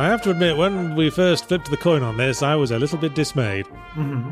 [0.00, 2.78] I have to admit, when we first flipped the coin on this, I was a
[2.78, 3.66] little bit dismayed.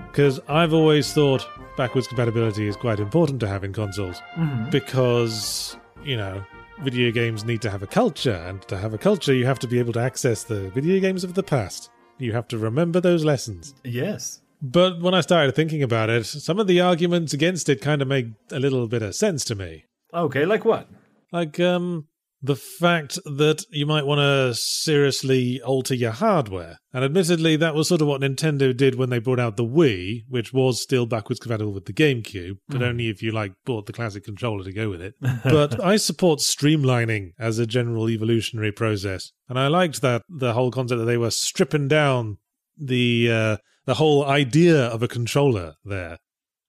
[0.07, 4.23] Because I've always thought backwards compatibility is quite important to have in consoles.
[4.71, 6.43] Because, you know,
[6.81, 9.69] video games need to have a culture, and to have a culture, you have to
[9.69, 11.91] be able to access the video games of the past.
[12.17, 13.75] You have to remember those lessons.
[13.85, 14.41] Yes.
[14.63, 18.09] But when I started thinking about it, some of the arguments against it kind of
[18.09, 19.85] make a little bit of sense to me.
[20.15, 20.89] Okay, like what?
[21.31, 22.08] Like, um,
[22.41, 26.79] the fact that you might want to seriously alter your hardware.
[26.93, 30.23] And admittedly, that was sort of what Nintendo did when they brought out the Wii,
[30.29, 33.93] which was still backwards compatible with the GameCube, but only if you, like, bought the
[33.93, 35.15] classic controller to go with it.
[35.45, 39.33] but I support streamlining as a general evolutionary process.
[39.49, 42.39] And I liked that the whole concept that they were stripping down
[42.77, 46.19] the, uh, the whole idea of a controller there.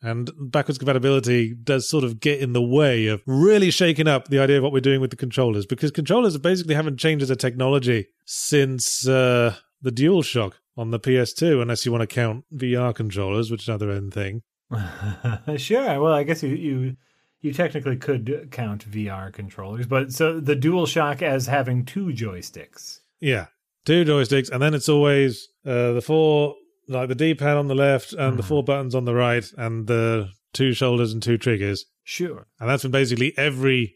[0.01, 4.39] And backwards compatibility does sort of get in the way of really shaking up the
[4.39, 7.35] idea of what we're doing with the controllers because controllers basically haven't changed as a
[7.35, 13.51] technology since uh, the DualShock on the PS2, unless you want to count VR controllers,
[13.51, 14.41] which is another own thing.
[15.57, 15.99] sure.
[15.99, 16.95] Well, I guess you you
[17.41, 22.99] you technically could count VR controllers, but so the DualShock as having two joysticks.
[23.19, 23.47] Yeah,
[23.85, 26.55] two joysticks, and then it's always uh, the four,
[26.89, 28.47] like the D pad on the left and the hmm.
[28.47, 31.85] four buttons on the right, and the two shoulders and two triggers.
[32.03, 32.47] Sure.
[32.59, 33.95] And that's been basically every.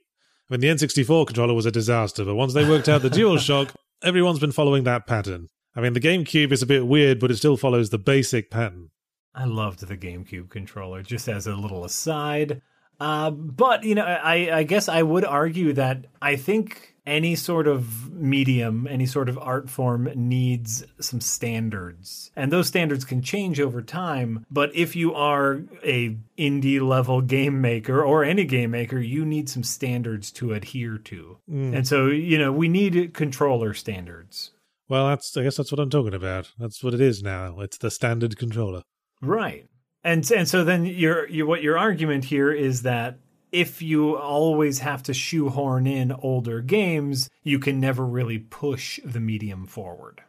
[0.49, 3.73] I mean, the N64 controller was a disaster, but once they worked out the DualShock,
[4.03, 5.47] everyone's been following that pattern.
[5.75, 8.91] I mean, the GameCube is a bit weird, but it still follows the basic pattern.
[9.33, 12.61] I loved the GameCube controller, just as a little aside.
[12.99, 17.67] Uh, but you know, I, I guess I would argue that I think any sort
[17.67, 23.59] of medium, any sort of art form needs some standards, and those standards can change
[23.59, 24.45] over time.
[24.49, 29.49] But if you are a indie level game maker or any game maker, you need
[29.49, 34.51] some standards to adhere to, and so you know we need controller standards.
[34.87, 36.51] Well, that's I guess that's what I'm talking about.
[36.57, 37.59] That's what it is now.
[37.59, 38.83] It's the standard controller.
[39.21, 39.67] Right.
[40.03, 43.19] And and so then your your what your argument here is that
[43.51, 49.19] if you always have to shoehorn in older games, you can never really push the
[49.19, 50.23] medium forward.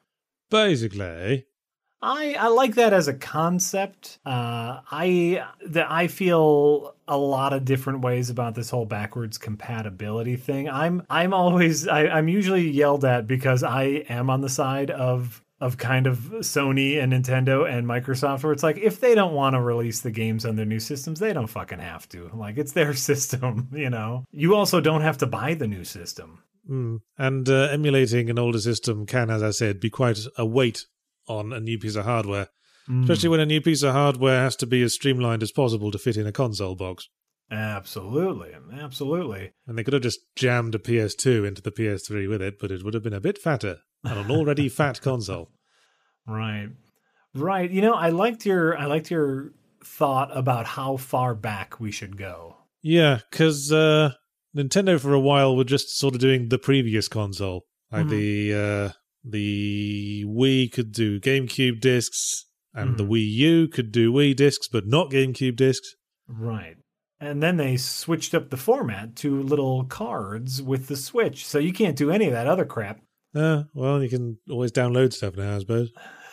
[0.50, 1.46] Basically,
[2.04, 4.18] I I like that as a concept.
[4.26, 10.36] Uh, I that I feel a lot of different ways about this whole backwards compatibility
[10.36, 10.68] thing.
[10.68, 15.42] I'm I'm always I, I'm usually yelled at because I am on the side of
[15.64, 19.54] of kind of Sony and Nintendo and Microsoft, where it's like if they don't want
[19.54, 22.30] to release the games on their new systems, they don't fucking have to.
[22.34, 24.26] Like it's their system, you know.
[24.30, 26.42] You also don't have to buy the new system.
[26.68, 27.00] mm.
[27.16, 30.84] and uh, emulating an older system can, as I said, be quite a weight
[31.28, 32.48] on a new piece of hardware.
[33.00, 35.98] Especially when a new piece of hardware has to be as streamlined as possible to
[35.98, 37.08] fit in a console box.
[37.50, 39.52] Absolutely, absolutely.
[39.66, 42.84] And they could have just jammed a PS2 into the PS3 with it, but it
[42.84, 45.50] would have been a bit fatter on an already fat console.
[46.26, 46.68] Right.
[47.34, 47.70] Right.
[47.70, 49.52] You know, I liked your I liked your
[49.84, 52.56] thought about how far back we should go.
[52.82, 54.12] Yeah, because uh,
[54.56, 58.92] Nintendo for a while were just sort of doing the previous console, like the uh,
[59.24, 62.44] the Wii could do GameCube discs,
[62.74, 65.94] and the Wii U could do Wii discs, but not GameCube discs.
[66.28, 66.76] Right.
[67.20, 71.46] And then they switched up the format to little cards with the Switch.
[71.46, 73.00] So you can't do any of that other crap.
[73.34, 75.90] Uh, well, you can always download stuff now, I suppose.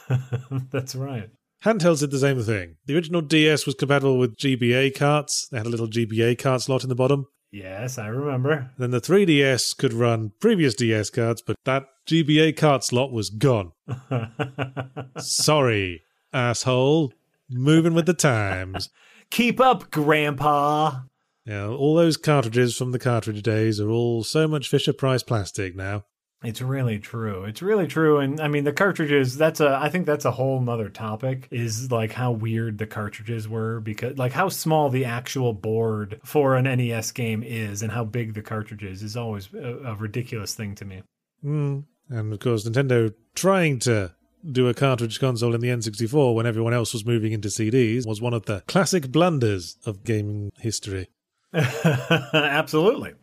[0.72, 1.30] That's right.
[1.64, 2.78] Handhelds did the same thing.
[2.86, 5.48] The original DS was compatible with GBA carts.
[5.52, 7.28] They had a little GBA cart slot in the bottom.
[7.52, 8.72] Yes, I remember.
[8.78, 13.74] Then the 3DS could run previous DS cards, but that GBA cart slot was gone.
[15.18, 16.02] Sorry,
[16.34, 17.14] asshole.
[17.50, 18.90] Moving with the times.
[19.30, 21.02] Keep up, Grandpa.
[21.46, 25.76] Yeah, all those cartridges from the cartridge days are all so much Fisher Price plastic
[25.76, 26.06] now.
[26.44, 27.44] It's really true.
[27.44, 28.18] It's really true.
[28.18, 31.92] And I mean, the cartridges, that's a, I think that's a whole nother topic is
[31.92, 36.64] like how weird the cartridges were because, like, how small the actual board for an
[36.64, 40.74] NES game is and how big the cartridge is is always a, a ridiculous thing
[40.76, 41.04] to me.
[41.46, 41.84] Mm.
[42.10, 44.14] And of course, Nintendo trying to
[44.50, 48.20] do a cartridge console in the N64 when everyone else was moving into CDs was
[48.20, 51.10] one of the classic blunders of gaming history.
[51.54, 53.14] Absolutely.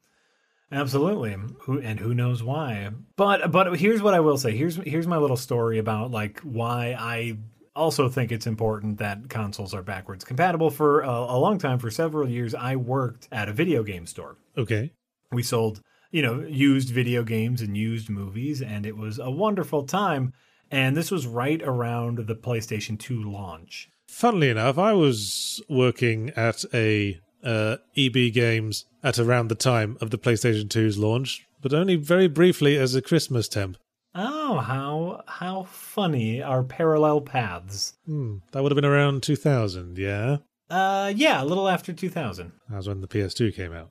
[0.70, 1.36] Absolutely.
[1.60, 2.90] Who and who knows why.
[3.16, 4.56] But but here's what I will say.
[4.56, 7.38] Here's here's my little story about like why I
[7.74, 10.70] also think it's important that consoles are backwards compatible.
[10.70, 14.36] For a, a long time, for several years, I worked at a video game store.
[14.56, 14.92] Okay.
[15.32, 15.80] We sold,
[16.10, 20.32] you know, used video games and used movies, and it was a wonderful time.
[20.70, 23.88] And this was right around the PlayStation 2 launch.
[24.08, 30.10] Funnily enough, I was working at a uh, EB Games at around the time of
[30.10, 33.76] the PlayStation 2's launch, but only very briefly as a Christmas temp.
[34.14, 37.94] Oh, how how funny our parallel paths.
[38.06, 40.38] Hmm, that would have been around 2000, yeah?
[40.70, 42.52] Uh, yeah, a little after 2000.
[42.68, 43.90] That was when the PS2 came out.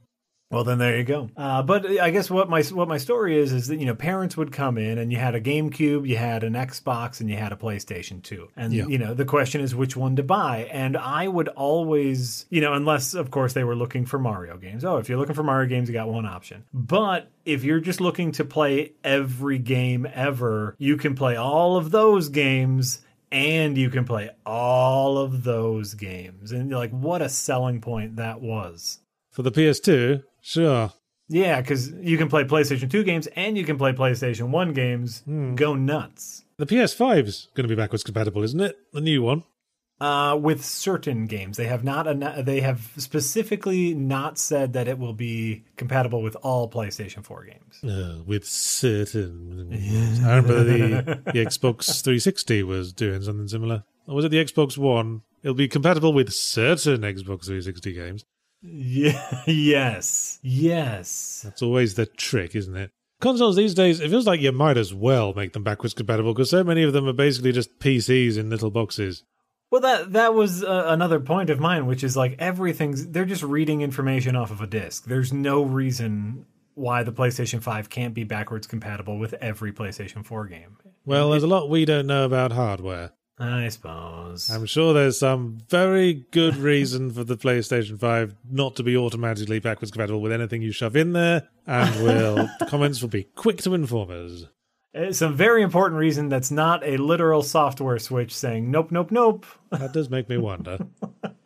[0.49, 1.29] Well, then there you go.
[1.35, 4.37] Uh, but I guess what my what my story is is that you know parents
[4.37, 7.51] would come in and you had a GameCube, you had an Xbox, and you had
[7.51, 8.87] a PlayStation Two, and Yeah.
[8.87, 10.69] you know the question is which one to buy.
[10.71, 14.85] And I would always, you know, unless of course they were looking for Mario games.
[14.85, 16.63] Oh, if you're looking for Mario games, you got one option.
[16.73, 21.91] But if you're just looking to play every game ever, you can play all of
[21.91, 23.01] those games.
[23.29, 26.53] And you can play all of those games.
[26.53, 28.99] And you're like, what a selling point that was.
[29.31, 30.93] For the PS2, sure.
[31.29, 35.23] Yeah, because you can play PlayStation 2 games and you can play PlayStation 1 games.
[35.55, 36.45] Go nuts.
[36.57, 38.77] The PS5 is going to be backwards compatible, isn't it?
[38.93, 39.43] The new one.
[39.99, 42.05] Uh, with certain games, they have not.
[42.45, 47.83] They have specifically not said that it will be compatible with all PlayStation 4 games.
[47.83, 49.73] Uh, with certain.
[50.23, 53.83] I remember the, the Xbox 360 was doing something similar.
[54.07, 55.23] Or was it the Xbox One?
[55.43, 58.25] It'll be compatible with certain Xbox 360 games.
[58.61, 59.43] Yeah.
[59.47, 60.39] yes.
[60.41, 61.41] Yes.
[61.43, 62.91] That's always the trick, isn't it?
[63.19, 66.51] Consoles these days, it feels like you might as well make them backwards compatible because
[66.51, 69.23] so many of them are basically just PCs in little boxes.
[69.71, 73.43] Well, that that was uh, another point of mine, which is like everything's they're just
[73.43, 75.05] reading information off of a disc.
[75.05, 76.45] There's no reason
[76.75, 80.77] why the PlayStation 5 can't be backwards compatible with every PlayStation 4 game.
[81.05, 83.13] Well, there's a lot we don't know about hardware.
[83.39, 84.49] I suppose.
[84.49, 89.59] I'm sure there's some very good reason for the PlayStation 5 not to be automatically
[89.59, 93.57] backwards compatible with anything you shove in there, and will the comments will be quick
[93.57, 94.43] to inform us.
[94.95, 99.11] Uh, it's a very important reason that's not a literal software switch saying nope, nope,
[99.11, 99.45] nope.
[99.71, 100.79] That does make me wonder.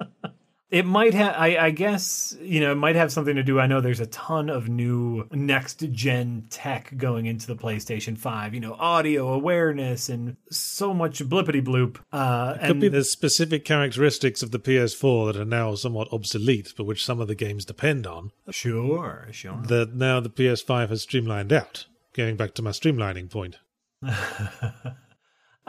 [0.72, 3.60] It might have, I, I guess, you know, it might have something to do.
[3.60, 8.54] I know there's a ton of new next gen tech going into the PlayStation 5,
[8.54, 11.98] you know, audio awareness and so much blippity bloop.
[12.14, 16.74] Uh, Could and be the specific characteristics of the PS4 that are now somewhat obsolete,
[16.78, 19.62] but which some of the games depend on, sure, sure.
[19.68, 21.86] that now the PS5 has streamlined out.
[22.14, 23.58] Going back to my streamlining point.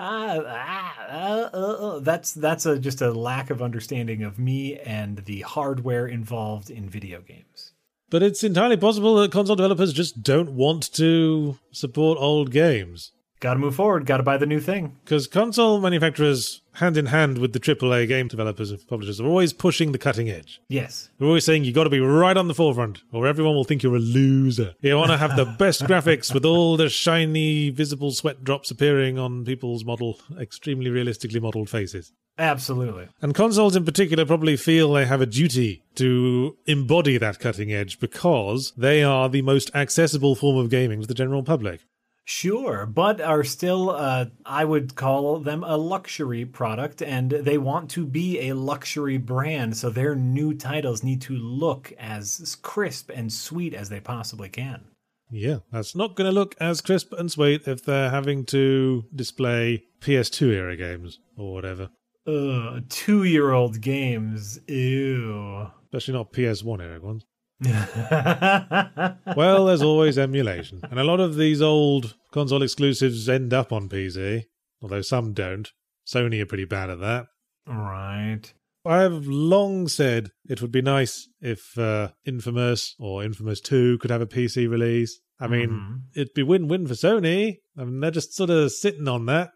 [0.04, 5.18] Ah, ah, uh, uh, that's that's a, just a lack of understanding of me and
[5.26, 7.72] the hardware involved in video games.
[8.10, 13.12] But it's entirely possible that console developers just don't want to support old games.
[13.42, 14.06] Got to move forward.
[14.06, 14.96] Got to buy the new thing.
[15.04, 19.52] Because console manufacturers, hand in hand with the AAA game developers and publishers, are always
[19.52, 20.60] pushing the cutting edge.
[20.68, 21.10] Yes.
[21.18, 23.82] They're always saying you got to be right on the forefront, or everyone will think
[23.82, 24.76] you're a loser.
[24.80, 29.18] You want to have the best graphics with all the shiny, visible sweat drops appearing
[29.18, 32.12] on people's model, extremely realistically modeled faces.
[32.38, 33.08] Absolutely.
[33.20, 37.98] And consoles in particular probably feel they have a duty to embody that cutting edge
[37.98, 41.80] because they are the most accessible form of gaming to the general public.
[42.24, 47.90] Sure, but are still, uh, I would call them a luxury product, and they want
[47.90, 53.32] to be a luxury brand, so their new titles need to look as crisp and
[53.32, 54.84] sweet as they possibly can.
[55.32, 59.84] Yeah, that's not going to look as crisp and sweet if they're having to display
[60.00, 61.88] PS2 era games or whatever.
[62.26, 64.60] Ugh, two year old games.
[64.68, 65.70] Ew.
[65.86, 67.24] Especially not PS1 era ones.
[69.36, 70.80] Well, there's always emulation.
[70.90, 74.44] And a lot of these old console exclusives end up on PC,
[74.82, 75.70] although some don't.
[76.06, 77.26] Sony are pretty bad at that.
[77.66, 78.52] right.
[78.84, 84.20] I've long said it would be nice if uh, Infamous or Infamous 2 could have
[84.20, 85.20] a PC release.
[85.38, 86.00] I mean, Mhm.
[86.16, 87.58] it'd be win win for Sony.
[87.78, 89.52] I mean, they're just sort of sitting on that.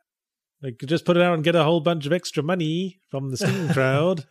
[0.63, 3.31] They could just put it out and get a whole bunch of extra money from
[3.33, 4.25] the Steam crowd.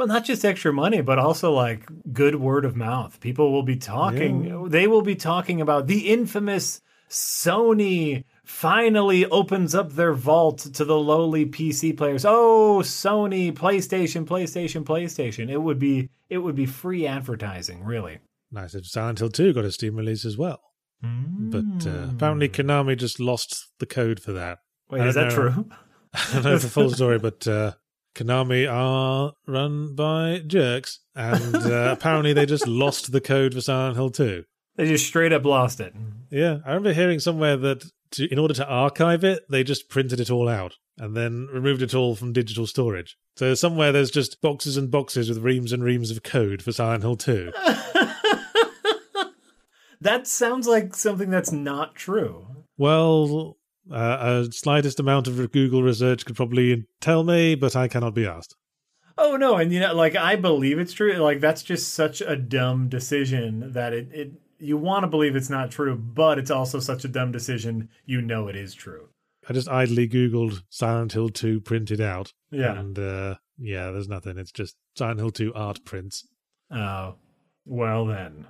[0.00, 3.20] Well, not just extra money, but also like good word of mouth.
[3.20, 6.80] People will be talking, they will be talking about the infamous
[7.10, 12.24] Sony finally opens up their vault to the lowly PC players.
[12.24, 15.50] Oh, Sony, PlayStation, PlayStation, PlayStation.
[15.50, 18.20] It would be it would be free advertising, really.
[18.50, 20.62] nice Silent Hill 2 got a Steam release as well.
[21.02, 24.60] But uh, apparently Konami just lost the code for that.
[24.88, 25.34] Wait, is that know.
[25.34, 25.70] true?
[26.14, 27.72] I don't know the full story, but uh,
[28.14, 33.96] Konami are run by jerks, and uh, apparently they just lost the code for Silent
[33.96, 34.44] Hill 2.
[34.76, 35.94] They just straight up lost it.
[36.30, 40.20] Yeah, I remember hearing somewhere that to, in order to archive it, they just printed
[40.20, 43.16] it all out and then removed it all from digital storage.
[43.36, 47.02] So somewhere there's just boxes and boxes with reams and reams of code for Silent
[47.02, 47.52] Hill 2.
[50.00, 52.64] That sounds like something that's not true.
[52.78, 53.58] Well,
[53.90, 58.26] uh, a slightest amount of Google research could probably tell me, but I cannot be
[58.26, 58.56] asked.
[59.18, 61.14] Oh no, and you know, like I believe it's true.
[61.14, 65.50] Like that's just such a dumb decision that it, it you want to believe it's
[65.50, 69.08] not true, but it's also such a dumb decision you know it is true.
[69.48, 72.32] I just idly Googled Silent Hill 2 printed out.
[72.50, 72.78] Yeah.
[72.78, 74.38] And uh, yeah, there's nothing.
[74.38, 76.26] It's just Silent Hill 2 art prints.
[76.70, 77.16] Oh,
[77.64, 78.46] well then.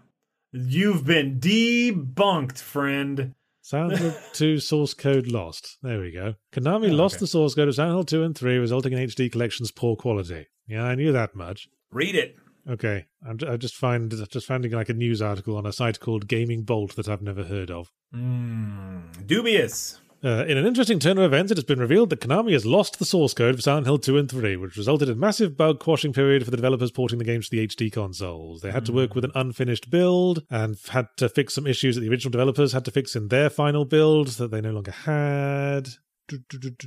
[0.53, 3.35] You've been debunked, friend.
[3.71, 5.79] Silent Hill 2 source code lost.
[5.81, 6.35] There we go.
[6.53, 7.21] Konami Oh, lost okay.
[7.21, 10.47] the source code of Silent Hill 2 and 3, resulting in HD Collection's poor quality.
[10.67, 11.69] Yeah, I knew that much.
[11.93, 12.35] Read it.
[12.69, 16.27] Okay, I'm, I just find just finding like a news article on a site called
[16.27, 17.93] Gaming Bolt that I've never heard of.
[18.13, 20.01] Mm, dubious.
[20.23, 22.99] Uh, in an interesting turn of events, it has been revealed that Konami has lost
[22.99, 26.13] the source code for Silent Hill 2 and 3, which resulted in massive bug quashing
[26.13, 28.61] period for the developers porting the games to the HD consoles.
[28.61, 32.03] They had to work with an unfinished build and had to fix some issues that
[32.03, 35.89] the original developers had to fix in their final build that they no longer had.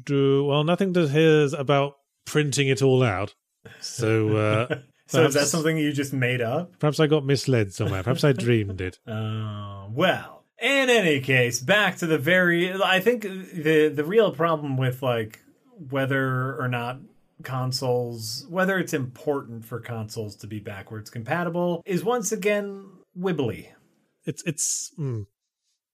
[0.09, 3.33] Well, nothing to hear about printing it all out.
[3.79, 6.79] So uh, So is that something you just made up?
[6.79, 8.03] perhaps I got misled somewhere.
[8.03, 8.99] Perhaps I dreamed it.
[9.05, 12.73] Uh, well, in any case, back to the very.
[12.73, 15.41] I think the the real problem with like
[15.89, 16.99] whether or not
[17.43, 22.85] consoles, whether it's important for consoles to be backwards compatible, is once again
[23.17, 23.67] wibbly.
[24.25, 25.25] it's it's mm,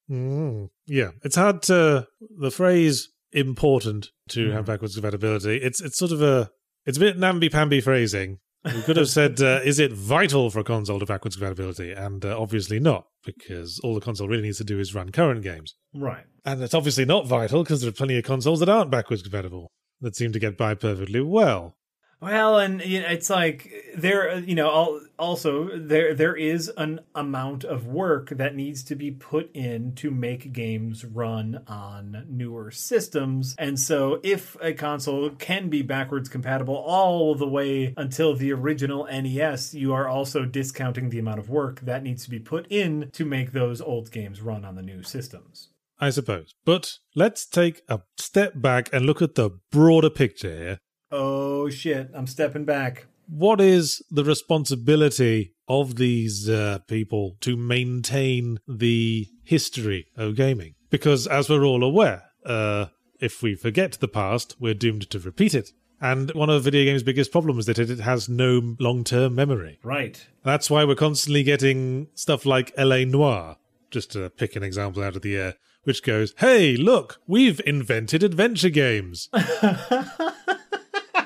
[0.09, 2.07] mm, yeah it's hard to
[2.37, 6.49] the phrase important to have backwards compatibility it's it's sort of a
[6.85, 10.63] it's a bit namby-pamby phrasing we could have said uh, is it vital for a
[10.63, 14.63] console to backwards compatibility and uh, obviously not because all the console really needs to
[14.63, 16.25] do is run current games Right.
[16.45, 19.71] and it's obviously not vital because there are plenty of consoles that aren't backwards compatible
[20.01, 21.75] that seem to get by perfectly well
[22.21, 28.29] Well, and it's like there, you know, also there there is an amount of work
[28.31, 34.19] that needs to be put in to make games run on newer systems, and so
[34.21, 39.93] if a console can be backwards compatible all the way until the original NES, you
[39.93, 43.53] are also discounting the amount of work that needs to be put in to make
[43.53, 45.69] those old games run on the new systems.
[46.01, 46.53] i suppose.
[46.65, 50.79] But let's take a step back and look at the broader picture here
[51.11, 52.09] Oh shit!
[52.13, 53.05] I'm stepping back.
[53.27, 60.73] what is the responsibility of these uh, people to maintain the history of gaming?
[60.89, 62.87] Because as we're all aware, uh,
[63.19, 65.71] if we forget the past, we're doomed to repeat it.
[66.01, 69.79] And one of video games' biggest problems is that it it has no long-term memory.
[69.83, 70.25] Right.
[70.43, 73.57] That's why we're constantly getting stuff like LA Noire,
[73.91, 78.23] just to pick an example out of the air, which goes, "Hey, look, we've invented
[78.23, 79.29] adventure games."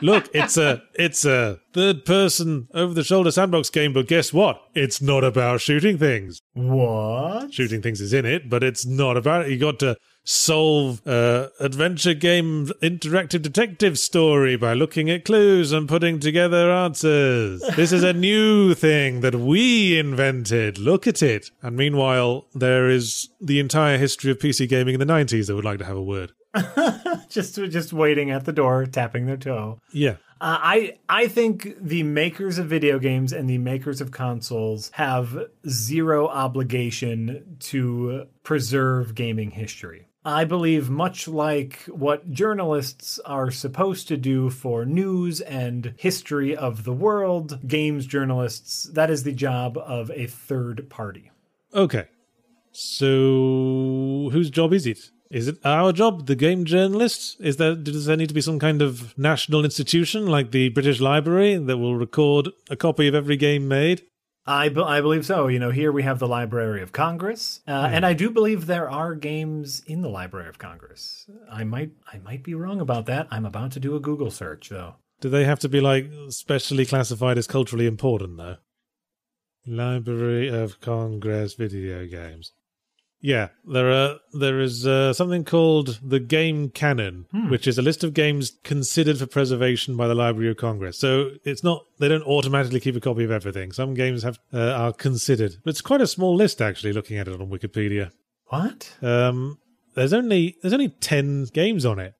[0.01, 4.61] Look, it's a it's a third person over the shoulder sandbox game, but guess what?
[4.73, 6.41] It's not about shooting things.
[6.53, 7.53] What?
[7.53, 9.51] Shooting things is in it, but it's not about it.
[9.51, 15.89] You got to solve uh adventure game interactive detective story by looking at clues and
[15.89, 17.61] putting together answers.
[17.75, 20.77] This is a new thing that we invented.
[20.77, 21.51] Look at it.
[21.61, 25.65] And meanwhile, there is the entire history of PC gaming in the 90s that would
[25.65, 26.31] like to have a word.
[27.29, 29.79] just just waiting at the door, tapping their toe.
[29.91, 30.17] Yeah.
[30.41, 35.47] Uh, I I think the makers of video games and the makers of consoles have
[35.67, 40.07] zero obligation to preserve gaming history.
[40.25, 46.85] I believe much like what journalists are supposed to do for news and history of
[46.85, 51.31] the world, games journalists, that is the job of a third party.
[51.73, 52.05] Okay.
[52.71, 55.11] So whose job is it?
[55.33, 57.37] Is it our job, the game journalists?
[57.39, 60.99] Is there does there need to be some kind of national institution like the British
[61.01, 64.03] Library that will record a copy of every game made?
[64.45, 65.47] I, be- I believe so.
[65.47, 68.87] You know, here we have the Library of Congress, uh, and I do believe there
[68.87, 71.25] are games in the Library of Congress.
[71.51, 73.27] I might I might be wrong about that.
[73.31, 74.97] I'm about to do a Google search though.
[75.19, 78.57] Do they have to be like specially classified as culturally important though?
[79.65, 82.51] Library of Congress video games.
[83.25, 88.03] Yeah, there are there is uh, something called the Game Canon, which is a list
[88.03, 90.99] of games considered for preservation by the Library of Congress.
[90.99, 93.71] So it's not they don't automatically keep a copy of everything.
[93.71, 95.55] Some games have uh, are considered.
[95.63, 96.91] But it's quite a small list actually.
[96.91, 98.11] Looking at it on Wikipedia,
[98.47, 98.93] What?
[99.01, 99.57] um,
[99.95, 102.15] there's only there's only ten games on it.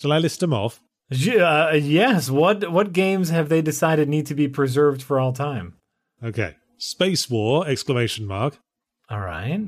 [0.00, 0.80] Shall I list them off?
[1.12, 2.30] Uh, yes.
[2.30, 5.74] What what games have they decided need to be preserved for all time?
[6.24, 7.66] Okay, Spacewar!
[7.68, 8.56] Exclamation mark.
[9.10, 9.60] All right.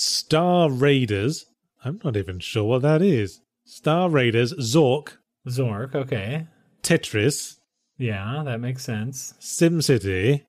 [0.00, 1.44] Star Raiders.
[1.84, 3.40] I'm not even sure what that is.
[3.64, 5.16] Star Raiders, Zork,
[5.48, 6.46] Zork, okay.
[6.84, 7.56] Tetris,
[7.98, 9.34] Yeah, that makes sense.
[9.40, 10.44] SimCity,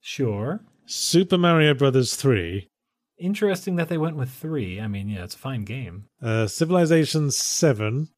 [0.00, 0.60] Sure.
[0.86, 2.66] Super Mario Brothers 3,
[3.18, 4.80] Interesting that they went with three.
[4.80, 6.06] I mean, yeah, it's a fine game.
[6.22, 8.08] uh, Civilization 7.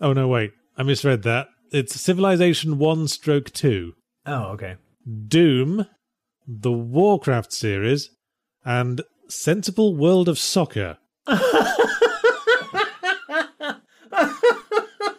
[0.00, 0.50] Oh, no, wait.
[0.76, 1.46] I misread that.
[1.70, 3.92] It's Civilization 1 stroke 2,
[4.26, 4.74] Oh, okay.
[5.28, 5.86] Doom,
[6.46, 8.10] the Warcraft series,
[8.64, 10.98] and Sensible World of Soccer.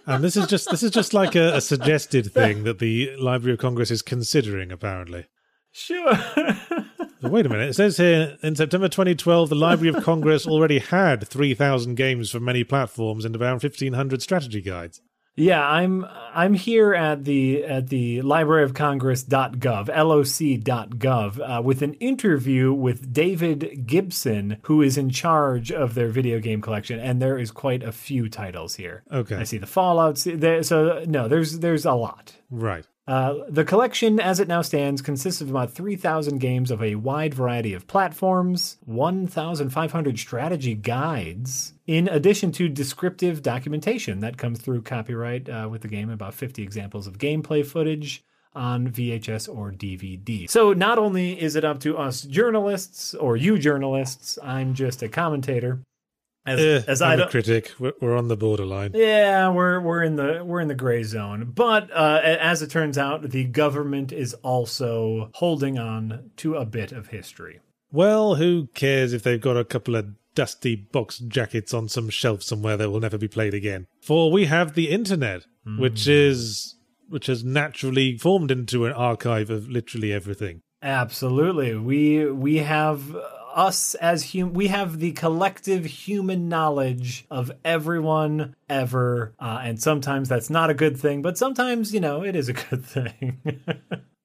[0.08, 3.54] and this is just this is just like a, a suggested thing that the Library
[3.54, 5.26] of Congress is considering, apparently.
[5.72, 6.14] Sure.
[7.22, 7.70] Wait a minute.
[7.70, 12.40] It says here in September 2012, the Library of Congress already had 3,000 games for
[12.40, 15.02] many platforms and around 1,500 strategy guides.
[15.36, 21.94] Yeah, I'm I'm here at the at the Library of Congress.gov, loc.gov, uh, with an
[21.96, 27.38] interview with David Gibson, who is in charge of their video game collection, and there
[27.38, 29.04] is quite a few titles here.
[29.12, 29.36] Okay.
[29.36, 30.18] I see the Fallout.
[30.26, 32.36] there- So no, there's there's a lot.
[32.50, 32.86] Right.
[33.08, 37.36] Uh, the collection, as it now stands, consists of about 3,000 games of a wide
[37.36, 45.48] variety of platforms, 1,500 strategy guides, in addition to descriptive documentation that comes through copyright
[45.48, 48.24] uh, with the game, about 50 examples of gameplay footage
[48.56, 50.50] on VHS or DVD.
[50.50, 55.10] So not only is it up to us journalists or you journalists, I'm just a
[55.10, 55.82] commentator.
[56.46, 57.72] As, Eh, as I I'm a don't, critic.
[57.80, 58.92] We're, we're on the borderline.
[58.94, 61.52] yeah, we're we're in the we're in the gray zone.
[61.56, 66.92] But uh, as it turns out, the government is also holding on to a bit
[66.92, 67.60] of history.
[67.92, 72.44] Well, who cares if they've got a couple of dusty box jackets on some shelf
[72.44, 73.88] somewhere that will never be played again?
[74.02, 75.46] For we have the internet,
[75.80, 76.76] which is
[77.10, 80.62] which has naturally formed into an archive of literally everything.
[80.84, 83.16] Absolutely, we we have
[83.56, 90.30] us as hum we have the collective human knowledge of everyone ever, uh, and sometimes
[90.30, 93.42] that's not a good thing, but sometimes you know it is a good thing.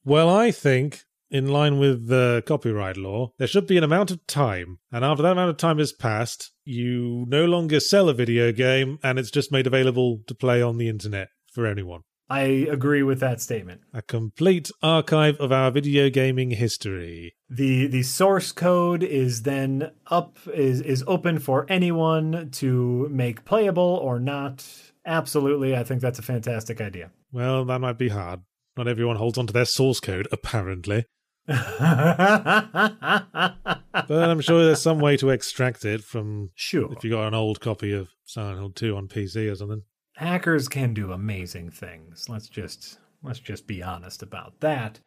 [0.05, 4.27] Well, I think, in line with the copyright law, there should be an amount of
[4.27, 8.53] time, and after that amount of time has passed, you no longer sell a video
[8.53, 12.03] game and it's just made available to play on the internet for anyone.
[12.29, 13.81] I agree with that statement.
[13.93, 17.35] A complete archive of our video gaming history.
[17.51, 23.83] The the source code is then up is is open for anyone to make playable
[24.03, 24.65] or not
[25.05, 28.41] absolutely i think that's a fantastic idea Well, that might be hard.
[28.77, 31.05] Not everyone holds onto their source code, apparently.
[34.09, 37.35] But I'm sure there's some way to extract it from sure if you got an
[37.35, 39.83] old copy of Silent Hill 2 on PC or something.
[40.17, 45.01] hackers can do amazing things let's just let's just be honest about that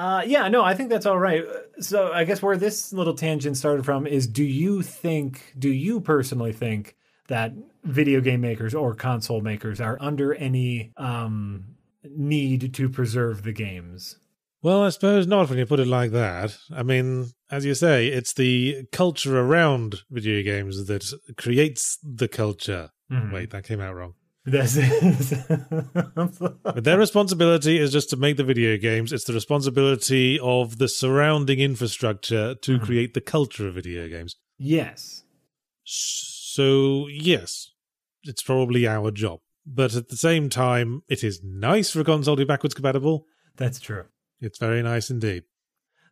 [0.00, 1.44] uh, yeah, no, I think that's all right.
[1.80, 5.52] So I guess where this little tangent started from is: Do you think?
[5.58, 6.96] Do you personally think
[7.28, 7.52] that
[7.84, 11.64] video game makers or console makers are under any um,
[12.04, 14.16] need to preserve the games?
[14.62, 16.56] Well, I suppose not when you put it like that.
[16.74, 22.90] I mean, as you say, it's the culture around video games that creates the culture.
[23.12, 23.32] Mhm.
[23.32, 24.14] Wait, that came out wrong.
[24.46, 24.74] That's
[26.62, 29.12] But their responsibility is just to make the video games.
[29.12, 32.82] It's the responsibility of the surrounding infrastructure to Mhm.
[32.82, 34.36] create the culture of video games.
[34.58, 35.24] yes.
[35.84, 37.70] So, yes,
[38.24, 39.40] it's probably our job.
[39.66, 43.26] But at the same time, it is nice for a console to be backwards compatible.
[43.56, 44.04] That's true.
[44.40, 45.44] It's very nice indeed.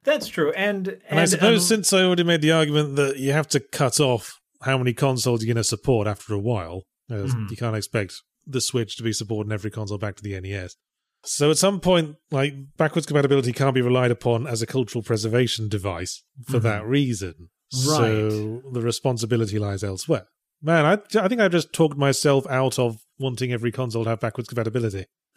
[0.05, 0.53] That's true.
[0.53, 3.49] And and, And, I suppose um, since I already made the argument that you have
[3.49, 7.51] to cut off how many consoles you're going to support after a while, Mhm.
[7.51, 10.77] you can't expect the Switch to be supporting every console back to the NES.
[11.25, 15.69] So at some point, like backwards compatibility can't be relied upon as a cultural preservation
[15.69, 16.63] device for Mhm.
[16.63, 17.51] that reason.
[17.71, 20.27] So the responsibility lies elsewhere.
[20.63, 24.21] Man, I, I think I just talked myself out of wanting every console to have
[24.21, 25.07] backwards compatibility.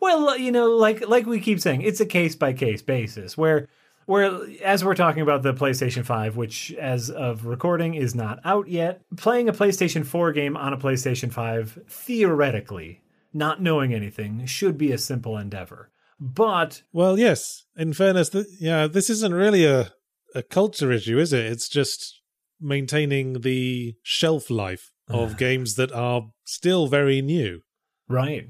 [0.00, 3.68] well, you know, like like we keep saying, it's a case by case basis where
[4.06, 8.68] where as we're talking about the PlayStation 5, which as of recording is not out
[8.68, 14.76] yet, playing a PlayStation 4 game on a PlayStation 5 theoretically, not knowing anything, should
[14.76, 15.90] be a simple endeavor.
[16.20, 17.64] But Well, yes.
[17.76, 19.92] In fairness, th- yeah, this isn't really a
[20.34, 21.46] a culture issue, is it?
[21.46, 22.20] It's just
[22.60, 27.60] maintaining the shelf life of games that are still very new.
[28.08, 28.46] Right.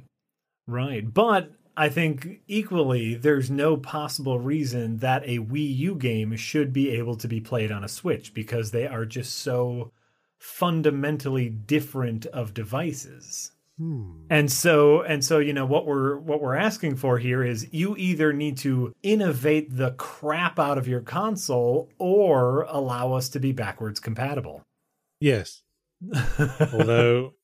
[0.67, 1.13] Right.
[1.13, 6.91] But I think equally, there's no possible reason that a Wii U game should be
[6.91, 9.93] able to be played on a Switch because they are just so
[10.39, 13.53] fundamentally different of devices.
[13.79, 14.25] Hmm.
[14.29, 17.97] And so and so you know what we're what we're asking for here is you
[17.97, 23.53] either need to innovate the crap out of your console or allow us to be
[23.53, 24.63] backwards compatible.
[25.21, 25.63] Yes.
[26.73, 27.35] Although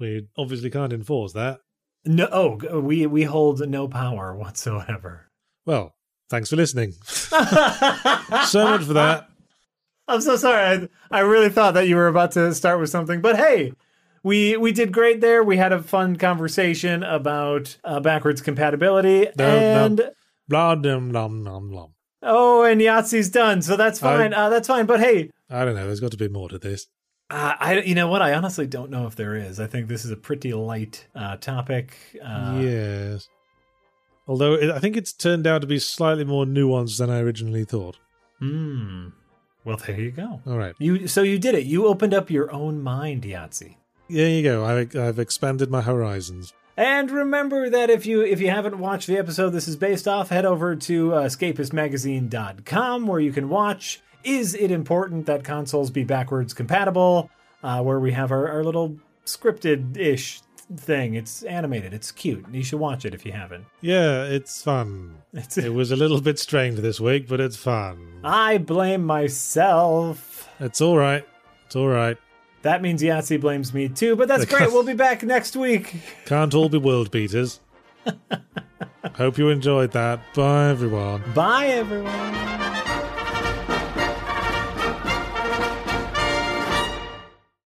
[0.00, 1.60] we obviously can't enforce that.
[2.04, 5.28] No, oh, we we hold no power whatsoever.
[5.66, 5.94] Well,
[6.30, 6.92] thanks for listening.
[7.02, 9.28] so much for that.
[10.08, 10.88] I'm so sorry.
[11.10, 13.72] I, I really thought that you were about to start with something, but hey,
[14.24, 15.42] we we did great there.
[15.44, 19.44] We had a fun conversation about uh, backwards compatibility, no.
[19.46, 20.10] and
[20.48, 21.94] Blah dum dum dum dum.
[22.22, 24.34] oh, and Yahtzee's done, so that's I- fine.
[24.34, 24.86] uh, that's fine.
[24.86, 25.86] But hey, I don't know.
[25.86, 26.88] There's got to be more to this.
[27.32, 28.20] Uh, I you know what?
[28.20, 29.58] I honestly don't know if there is.
[29.58, 31.96] I think this is a pretty light uh, topic.
[32.22, 33.28] Uh, yes.
[34.28, 37.64] Although it, I think it's turned out to be slightly more nuanced than I originally
[37.64, 37.98] thought.
[38.38, 39.08] Hmm.
[39.64, 40.40] Well, there you go.
[40.46, 40.74] All right.
[40.78, 41.64] You so you did it.
[41.64, 43.76] You opened up your own mind, Yahtzee.
[44.10, 44.64] There you go.
[44.64, 46.52] I, I've expanded my horizons.
[46.76, 50.28] And remember that if you if you haven't watched the episode this is based off,
[50.28, 56.04] head over to uh, escapistmagazine.com where you can watch Is It Important That Consoles Be
[56.04, 57.30] Backwards Compatible?
[57.62, 60.40] Uh, where we have our, our little scripted ish
[60.76, 61.14] thing.
[61.14, 62.44] It's animated, it's cute.
[62.50, 63.66] You should watch it if you haven't.
[63.80, 65.18] Yeah, it's fun.
[65.34, 68.20] It's, It was a little bit strained this week, but it's fun.
[68.22, 70.48] I blame myself.
[70.60, 71.26] It's all right.
[71.64, 72.18] It's all right.
[72.62, 74.70] That means Yahtzee blames me too, but that's great.
[74.70, 75.96] We'll be back next week.
[76.26, 77.60] Can't all be world beaters.
[79.14, 80.20] Hope you enjoyed that.
[80.34, 81.22] Bye, everyone.
[81.34, 82.61] Bye, everyone.